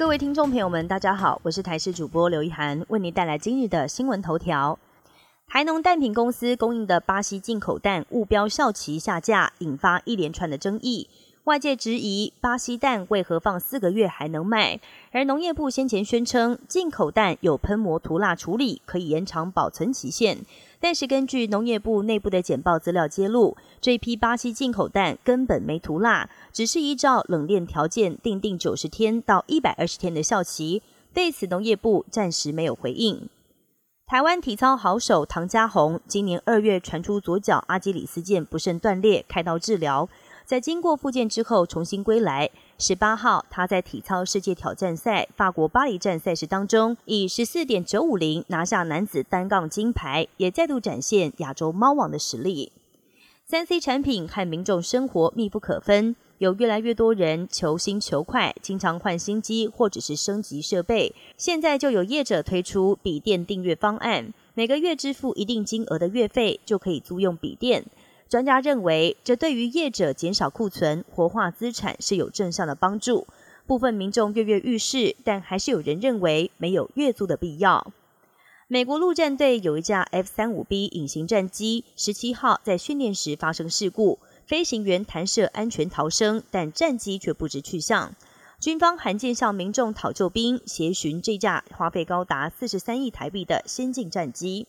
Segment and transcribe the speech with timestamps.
[0.00, 4.78] 各位听众朋友们，大家好，我是台视主播刘一涵，为您带来今日的新闻头条。
[5.46, 11.06] 台农蛋品公司供应的巴西进口蛋误标效期下架，引发一连串的争议。
[11.50, 14.78] 外界质疑巴西蛋为何放四个月还能卖，
[15.10, 20.38] 而农业部先前宣称进口蛋有喷膜涂蜡处理，可以延长保存期限。
[20.78, 30.80] 但是根据农业部内部的简报资料揭露，这批巴西进口蛋根本没涂蜡，只是依照冷链条件定定九十天到一百二十天的效期。
[31.12, 33.28] 对此，农业部暂时没有回应。
[34.06, 40.08] 台湾体操好手唐家红今年二月传出左脚阿基里斯腱不慎断裂，开刀治疗。
[40.50, 42.50] 在经过复健之后重新归来。
[42.76, 52.72] 十八号，他在体操世界挑战赛法国巴黎站赛事当中，以十四点九五零拿下男子单杠金牌，也再度展现亚洲猫王的实力。
[53.46, 61.14] 三 C 产品和民众生活密不可分，有越来越多人求新求快，经常换新机或者是升级设备。
[61.36, 67.84] 现在就有业者推出笔电订阅方案，每个月支付一定金额的月费，就可以租用笔电。
[68.30, 73.26] 专家认为，这对于业者减少库存、活化资产是有正向的帮助。
[73.66, 77.92] 部分民众跃跃欲试，但还是有人认为没有月租的必要。
[78.68, 88.14] 美国陆战队有一架 F 三五 B 隐形战机，十七号在训练时发生事故，飞行员弹射安全逃生，但战机却不知去向。
[88.60, 94.68] 军方罕见向民众讨救兵，协寻这架花费高达四十三亿台币的先进战机。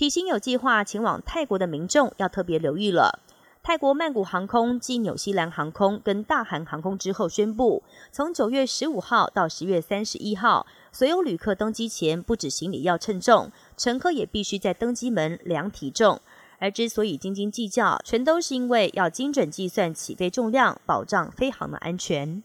[0.00, 3.20] 提醒有计划前往泰国的民众要特别留意了。
[3.62, 16.18] 泰国曼谷航空继纽西兰航空跟大韩航空之后宣布，从九月十五号到十月三十一号，所有旅客登机前不止行李要称重，乘客也必须在登机门量体重。
[16.58, 22.42] 而之所以斤斤计较，全都是因为要精准计算起飞重量，保障飞航的安全。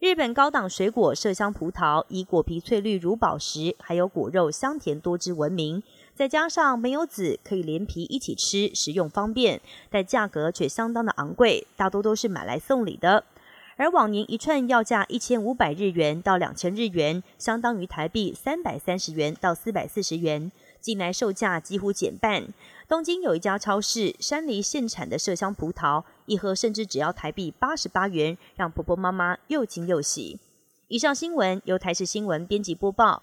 [0.00, 5.82] 日本高档水果麝香葡萄以果皮翠绿如宝石，还有果肉香甜多汁闻名。
[6.18, 13.22] 再加上没有籽，可以连皮一起吃，食用方便，但价格却相当的昂贵，大多都是买来送礼的。
[13.76, 22.48] 而往年一串要价一千五百日元到两千日元，相当于台币三百三十元到四百四十元，近来售价几乎减半。
[22.88, 30.40] 东京有一家超市，山梨现产的麝香葡萄一盒甚至只要台币八十八元，让婆婆妈妈又惊又喜。
[30.88, 33.22] 以上新闻由台视新闻编辑播报。